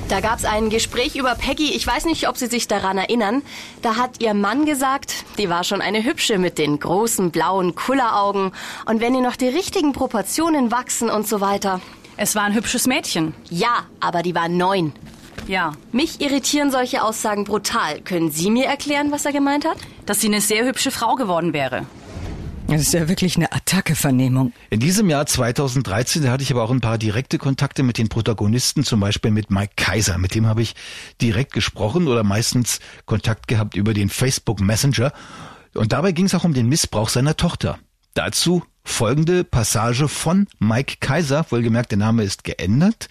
[0.08, 1.72] Da gab's ein Gespräch über Peggy.
[1.74, 3.44] Ich weiß nicht, ob Sie sich daran erinnern.
[3.82, 8.52] Da hat Ihr Mann gesagt, die war schon eine hübsche mit den großen blauen Kulleraugen.
[8.86, 11.80] Und wenn ihr noch die richtigen Proportionen wachsen und so weiter.
[12.17, 13.34] Es war ein hübsches Mädchen.
[13.50, 14.91] Ja, aber die war neun.
[15.48, 15.72] Ja.
[15.91, 18.02] Mich irritieren solche Aussagen brutal.
[18.02, 19.78] Können Sie mir erklären, was er gemeint hat?
[20.06, 21.86] Dass sie eine sehr hübsche Frau geworden wäre.
[22.72, 24.54] Das ist ja wirklich eine Attacke-Vernehmung.
[24.70, 28.08] In diesem Jahr 2013, da hatte ich aber auch ein paar direkte Kontakte mit den
[28.08, 30.18] Protagonisten, zum Beispiel mit Mike Kaiser.
[30.18, 30.76] Mit dem habe ich
[31.22, 35.12] direkt gesprochen oder meistens Kontakt gehabt über den Facebook Messenger.
[35.74, 37.78] Und dabei ging es auch um den Missbrauch seiner Tochter.
[38.14, 43.10] Dazu folgende Passage von Mike Kaiser, wohlgemerkt, der Name ist geändert.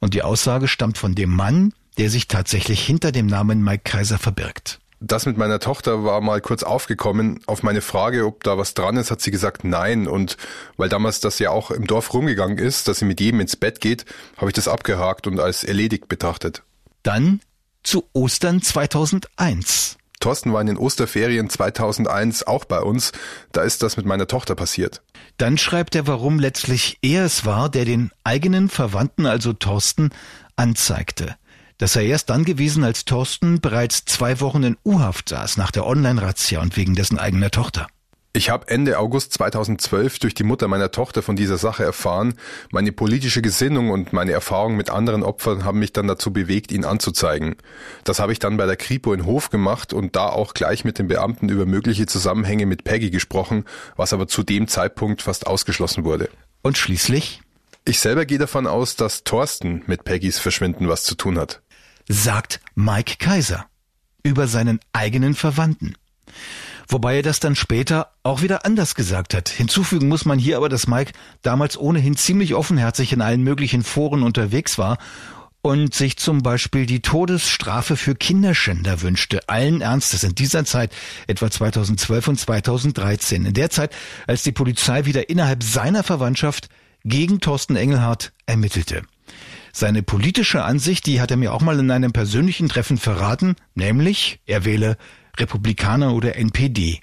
[0.00, 4.18] Und die Aussage stammt von dem Mann, der sich tatsächlich hinter dem Namen Mike Kaiser
[4.18, 4.80] verbirgt.
[5.06, 7.40] Das mit meiner Tochter war mal kurz aufgekommen.
[7.44, 10.08] Auf meine Frage, ob da was dran ist, hat sie gesagt nein.
[10.08, 10.38] Und
[10.78, 13.82] weil damals das ja auch im Dorf rumgegangen ist, dass sie mit jedem ins Bett
[13.82, 14.06] geht,
[14.38, 16.62] habe ich das abgehakt und als erledigt betrachtet.
[17.02, 17.40] Dann
[17.82, 19.98] zu Ostern 2001.
[20.20, 23.12] Thorsten war in den Osterferien 2001 auch bei uns.
[23.52, 25.02] Da ist das mit meiner Tochter passiert.
[25.36, 30.10] Dann schreibt er, warum letztlich er es war, der den eigenen Verwandten, also Thorsten,
[30.56, 31.36] anzeigte.
[31.84, 35.86] Das sei erst dann gewesen, als Thorsten bereits zwei Wochen in U-Haft saß nach der
[35.86, 37.88] Online-Razzia und wegen dessen eigener Tochter.
[38.32, 42.36] Ich habe Ende August 2012 durch die Mutter meiner Tochter von dieser Sache erfahren.
[42.70, 46.86] Meine politische Gesinnung und meine Erfahrung mit anderen Opfern haben mich dann dazu bewegt, ihn
[46.86, 47.56] anzuzeigen.
[48.04, 50.98] Das habe ich dann bei der Kripo in Hof gemacht und da auch gleich mit
[50.98, 56.04] den Beamten über mögliche Zusammenhänge mit Peggy gesprochen, was aber zu dem Zeitpunkt fast ausgeschlossen
[56.04, 56.30] wurde.
[56.62, 57.42] Und schließlich?
[57.86, 61.60] Ich selber gehe davon aus, dass Thorsten mit Peggys Verschwinden was zu tun hat.
[62.08, 63.66] Sagt Mike Kaiser
[64.22, 65.94] über seinen eigenen Verwandten.
[66.88, 69.48] Wobei er das dann später auch wieder anders gesagt hat.
[69.48, 71.12] Hinzufügen muss man hier aber, dass Mike
[71.42, 74.98] damals ohnehin ziemlich offenherzig in allen möglichen Foren unterwegs war
[75.62, 80.92] und sich zum Beispiel die Todesstrafe für Kinderschänder wünschte, allen Ernstes in dieser Zeit,
[81.26, 83.94] etwa 2012 und 2013, in der Zeit,
[84.26, 86.68] als die Polizei wieder innerhalb seiner Verwandtschaft
[87.04, 89.04] gegen Thorsten Engelhardt ermittelte.
[89.76, 94.38] Seine politische Ansicht, die hat er mir auch mal in einem persönlichen Treffen verraten, nämlich
[94.46, 94.96] er wähle
[95.36, 97.00] Republikaner oder NPD.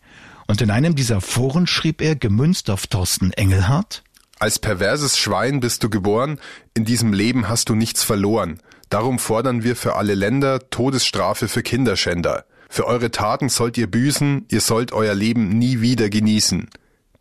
[0.48, 4.04] Und in einem dieser Foren schrieb er, gemünzt auf Thorsten Engelhardt,
[4.40, 6.40] Als perverses Schwein bist du geboren,
[6.74, 8.62] in diesem Leben hast du nichts verloren.
[8.88, 12.46] Darum fordern wir für alle Länder Todesstrafe für Kinderschänder.
[12.70, 16.70] Für eure Taten sollt ihr büßen, ihr sollt euer Leben nie wieder genießen.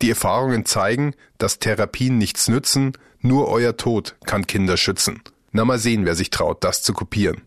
[0.01, 5.21] Die Erfahrungen zeigen, dass Therapien nichts nützen, nur euer Tod kann Kinder schützen.
[5.53, 7.41] Na mal sehen, wer sich traut, das zu kopieren.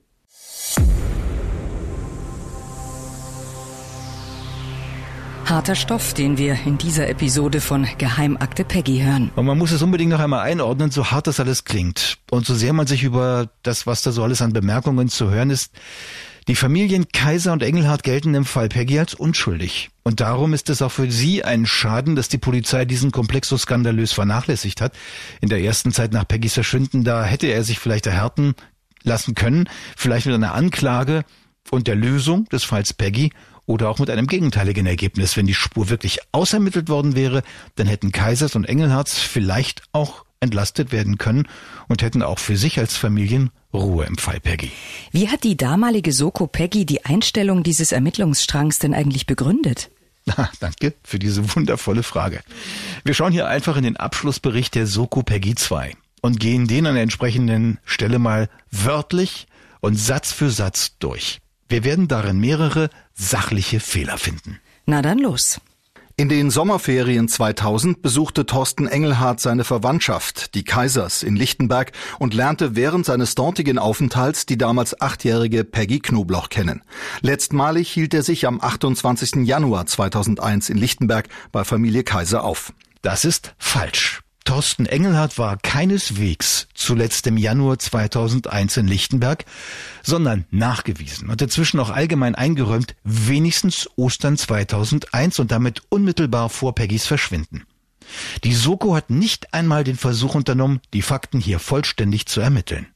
[5.47, 9.31] Harter Stoff, den wir in dieser Episode von Geheimakte Peggy hören.
[9.37, 12.19] Und man muss es unbedingt noch einmal einordnen, so hart das alles klingt.
[12.31, 15.51] Und so sehr man sich über das, was da so alles an Bemerkungen zu hören
[15.51, 15.73] ist,
[16.47, 19.91] die Familien Kaiser und Engelhardt gelten im Fall Peggy als unschuldig.
[20.03, 23.57] Und darum ist es auch für sie ein Schaden, dass die Polizei diesen Komplex so
[23.57, 24.93] skandalös vernachlässigt hat.
[25.41, 28.55] In der ersten Zeit nach Peggys Verschwinden, da hätte er sich vielleicht erhärten
[29.03, 31.25] lassen können, vielleicht mit einer Anklage
[31.71, 33.33] und der Lösung des Falls Peggy
[33.67, 35.37] oder auch mit einem gegenteiligen Ergebnis.
[35.37, 37.43] Wenn die Spur wirklich ausermittelt worden wäre,
[37.77, 41.49] dann hätten Kaisers und Engelhards vielleicht auch entlastet werden können
[41.89, 44.71] und hätten auch für sich als Familien Ruhe im Fall Peggy.
[45.11, 49.91] Wie hat die damalige Soko Peggy die Einstellung dieses Ermittlungsstrangs denn eigentlich begründet?
[50.37, 52.41] Ah, danke für diese wundervolle Frage.
[53.05, 56.95] Wir schauen hier einfach in den Abschlussbericht der Soko Peggy 2 und gehen den an
[56.95, 59.47] der entsprechenden Stelle mal wörtlich
[59.81, 61.41] und Satz für Satz durch.
[61.69, 64.61] Wir werden darin mehrere sachliche Fehler finden.
[64.87, 65.61] Na dann los.
[66.17, 72.77] In den Sommerferien 2000 besuchte Thorsten Engelhardt seine Verwandtschaft, die Kaisers, in Lichtenberg und lernte
[72.77, 76.83] während seines dortigen Aufenthalts die damals achtjährige Peggy Knobloch kennen.
[77.21, 79.45] Letztmalig hielt er sich am 28.
[79.45, 82.73] Januar 2001 in Lichtenberg bei Familie Kaiser auf.
[83.03, 84.24] Das ist falsch.
[84.45, 89.47] Thorsten Engelhardt war keineswegs zuletzt im Januar 2001 in Lichtenberg,
[90.03, 97.07] sondern nachgewiesen und inzwischen auch allgemein eingeräumt wenigstens Ostern 2001 und damit unmittelbar vor Peggys
[97.07, 97.65] Verschwinden.
[98.45, 102.87] Die Soko hat nicht einmal den Versuch unternommen, die Fakten hier vollständig zu ermitteln.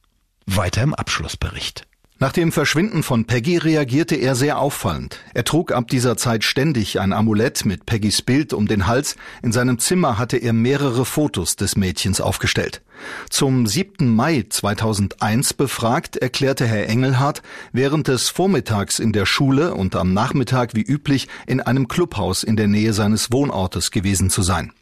[0.45, 1.88] Weiter im Abschlussbericht.
[2.21, 5.19] Nach dem Verschwinden von Peggy reagierte er sehr auffallend.
[5.33, 9.15] Er trug ab dieser Zeit ständig ein Amulett mit Peggys Bild um den Hals.
[9.41, 12.81] In seinem Zimmer hatte er mehrere Fotos des Mädchens aufgestellt.
[13.29, 14.13] Zum 7.
[14.13, 20.75] Mai 2001 befragt, erklärte Herr Engelhardt, während des Vormittags in der Schule und am Nachmittag
[20.75, 24.73] wie üblich in einem Clubhaus in der Nähe seines Wohnortes gewesen zu sein.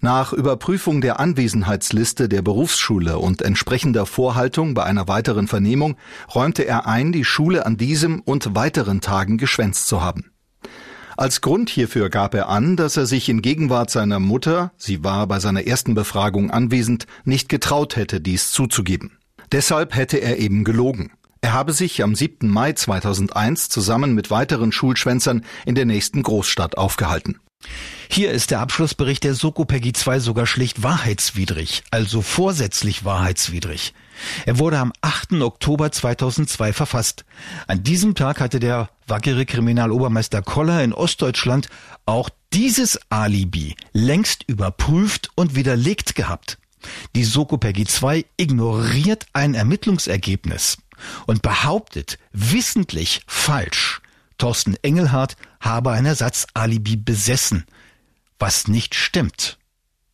[0.00, 5.96] Nach Überprüfung der Anwesenheitsliste der Berufsschule und entsprechender Vorhaltung bei einer weiteren Vernehmung
[6.34, 10.32] räumte er ein, die Schule an diesem und weiteren Tagen geschwänzt zu haben.
[11.16, 15.26] Als Grund hierfür gab er an, dass er sich in Gegenwart seiner Mutter, sie war
[15.26, 19.18] bei seiner ersten Befragung anwesend, nicht getraut hätte, dies zuzugeben.
[19.52, 21.12] Deshalb hätte er eben gelogen.
[21.42, 22.48] Er habe sich am 7.
[22.48, 27.40] Mai 2001 zusammen mit weiteren Schulschwänzern in der nächsten Großstadt aufgehalten.
[28.10, 33.94] Hier ist der Abschlussbericht der Soko Peggy 2 sogar schlicht wahrheitswidrig, also vorsätzlich wahrheitswidrig.
[34.44, 35.40] Er wurde am 8.
[35.40, 37.24] Oktober 2002 verfasst.
[37.66, 41.68] An diesem Tag hatte der wackere Kriminalobermeister Koller in Ostdeutschland
[42.04, 46.58] auch dieses Alibi längst überprüft und widerlegt gehabt.
[47.14, 50.76] Die Soko Peggy 2 ignoriert ein Ermittlungsergebnis
[51.26, 54.01] und behauptet wissentlich falsch,
[54.42, 57.64] Thorsten Engelhardt habe ein Ersatzalibi besessen,
[58.40, 59.56] was nicht stimmt.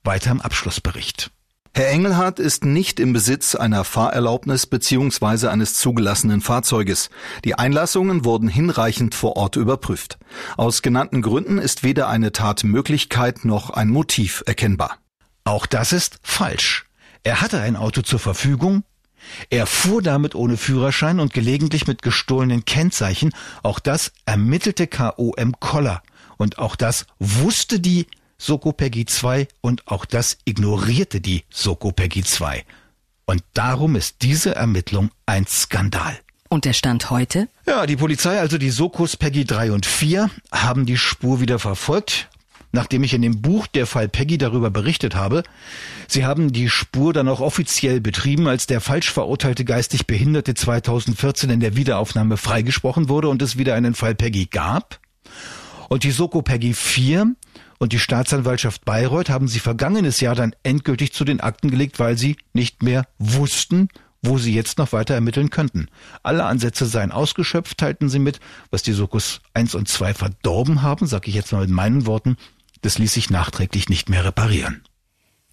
[0.05, 1.31] Weiter im Abschlussbericht.
[1.75, 5.47] Herr Engelhardt ist nicht im Besitz einer Fahrerlaubnis bzw.
[5.47, 7.09] eines zugelassenen Fahrzeuges.
[7.47, 10.19] Die Einlassungen wurden hinreichend vor Ort überprüft.
[10.59, 14.99] Aus genannten Gründen ist weder eine Tatmöglichkeit noch ein Motiv erkennbar.
[15.45, 16.85] Auch das ist falsch.
[17.23, 18.85] Er hatte ein Auto zur Verfügung,
[19.51, 23.33] er fuhr damit ohne Führerschein und gelegentlich mit gestohlenen Kennzeichen.
[23.63, 26.03] Auch das ermittelte KOM Koller.
[26.37, 28.07] Und auch das wusste die
[28.39, 32.65] Soko Peggy 2 und auch das ignorierte die Soko Peggy 2.
[33.27, 36.19] Und darum ist diese Ermittlung ein Skandal.
[36.49, 37.49] Und der Stand heute?
[37.67, 42.31] Ja, die Polizei, also die Sokos Peggy 3 und 4, haben die Spur wieder verfolgt.
[42.73, 45.43] Nachdem ich in dem Buch Der Fall Peggy darüber berichtet habe.
[46.07, 51.51] Sie haben die Spur dann auch offiziell betrieben, als der falsch verurteilte geistig Behinderte 2014
[51.51, 55.01] in der Wiederaufnahme freigesprochen wurde und es wieder einen Fall Peggy gab.
[55.89, 57.35] Und die Soko Peggy 4
[57.79, 62.19] und die Staatsanwaltschaft Bayreuth haben sie vergangenes Jahr dann endgültig zu den Akten gelegt, weil
[62.19, 63.89] sie nicht mehr wussten,
[64.23, 65.89] wo sie jetzt noch weiter ermitteln könnten.
[66.23, 68.41] Alle Ansätze seien ausgeschöpft, teilten sie mit.
[68.71, 72.37] Was die Sokos 1 und 2 verdorben haben, sage ich jetzt mal mit meinen Worten,
[72.83, 74.83] das ließ sich nachträglich nicht mehr reparieren.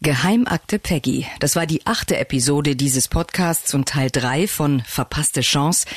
[0.01, 1.25] Geheimakte Peggy.
[1.39, 5.88] Das war die achte Episode dieses Podcasts und Teil drei von Verpasste Chance.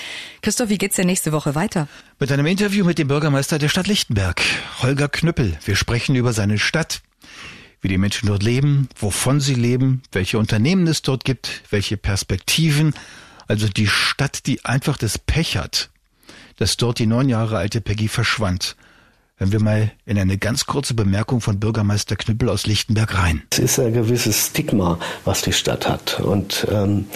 [0.40, 1.88] Christoph, wie geht's denn nächste Woche weiter?
[2.20, 4.40] Mit einem Interview mit dem Bürgermeister der Stadt Lichtenberg,
[4.82, 5.58] Holger Knüppel.
[5.64, 7.02] Wir sprechen über seine Stadt,
[7.80, 12.94] wie die Menschen dort leben, wovon sie leben, welche Unternehmen es dort gibt, welche Perspektiven.
[13.48, 15.90] Also die Stadt, die einfach das Pech hat,
[16.56, 18.76] dass dort die neun Jahre alte Peggy verschwand.
[19.38, 23.42] Hören wir mal in eine ganz kurze Bemerkung von Bürgermeister Knüppel aus Lichtenberg rein.
[23.50, 26.18] Es ist ein gewisses Stigma, was die Stadt hat.
[26.18, 27.06] Und ähm,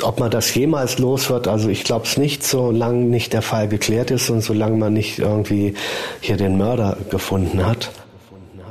[0.00, 3.68] ob man das jemals los wird, also ich glaube es nicht, solange nicht der Fall
[3.68, 5.74] geklärt ist und solange man nicht irgendwie
[6.22, 7.92] hier den Mörder gefunden hat.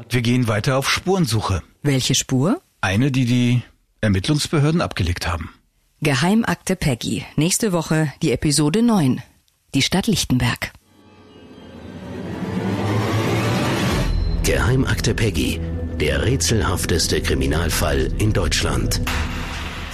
[0.09, 1.61] Wir gehen weiter auf Spurensuche.
[1.83, 2.59] Welche Spur?
[2.81, 3.61] Eine, die die
[4.01, 5.51] Ermittlungsbehörden abgelegt haben.
[6.01, 7.23] Geheimakte Peggy.
[7.35, 9.21] Nächste Woche die Episode 9.
[9.75, 10.73] Die Stadt Lichtenberg.
[14.43, 15.61] Geheimakte Peggy,
[16.01, 18.99] der rätselhafteste Kriminalfall in Deutschland.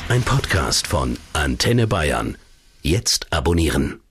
[0.10, 2.36] Ein Podcast von Antenne Bayern.
[2.82, 4.02] Jetzt abonnieren.